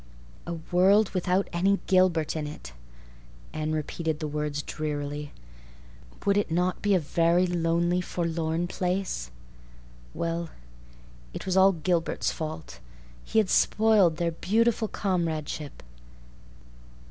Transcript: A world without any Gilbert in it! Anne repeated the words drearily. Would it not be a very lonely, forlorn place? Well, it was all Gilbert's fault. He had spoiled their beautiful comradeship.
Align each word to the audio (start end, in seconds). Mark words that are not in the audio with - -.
A 0.47 0.53
world 0.71 1.11
without 1.11 1.47
any 1.53 1.79
Gilbert 1.85 2.35
in 2.35 2.47
it! 2.47 2.73
Anne 3.53 3.71
repeated 3.71 4.19
the 4.19 4.27
words 4.27 4.63
drearily. 4.63 5.31
Would 6.25 6.37
it 6.37 6.49
not 6.49 6.81
be 6.81 6.95
a 6.95 6.99
very 6.99 7.45
lonely, 7.45 8.01
forlorn 8.01 8.67
place? 8.67 9.29
Well, 10.15 10.49
it 11.35 11.45
was 11.45 11.55
all 11.55 11.73
Gilbert's 11.73 12.31
fault. 12.31 12.79
He 13.23 13.37
had 13.37 13.51
spoiled 13.51 14.17
their 14.17 14.31
beautiful 14.31 14.87
comradeship. 14.87 15.83